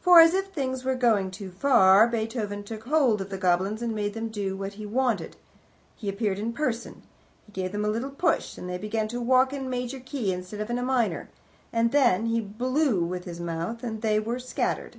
[0.00, 3.92] For, as if things were going too far, Beethoven took hold of the goblins and
[3.92, 5.34] made them do what he wanted.
[5.96, 7.02] He appeared in person.
[7.46, 10.60] He gave them a little push, and they began to walk in major key instead
[10.60, 11.28] of in a minor,
[11.72, 14.98] and then he blew with his mouth and they were scattered!